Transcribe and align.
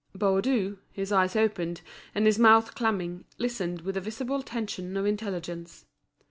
Baudu, 0.17 0.79
his 0.91 1.11
eyes 1.11 1.35
opened, 1.35 1.81
and 2.15 2.25
his 2.25 2.39
mouth 2.39 2.73
clamming, 2.73 3.23
listened 3.37 3.81
with 3.81 3.95
a 3.95 4.01
visible 4.01 4.41
tension 4.41 4.97
of 4.97 5.05
intelligence. 5.05 5.85